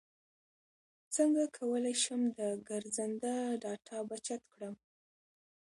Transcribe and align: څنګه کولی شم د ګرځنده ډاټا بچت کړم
څنګه 1.15 1.43
کولی 1.57 1.95
شم 2.03 2.21
د 2.39 2.41
ګرځنده 2.69 3.33
ډاټا 3.63 3.99
بچت 4.09 4.41
کړم 4.53 4.75